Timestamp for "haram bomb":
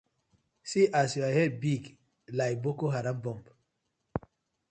2.95-3.43